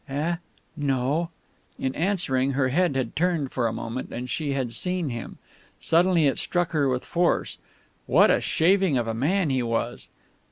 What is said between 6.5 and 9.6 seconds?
her with force: what a shaving of a man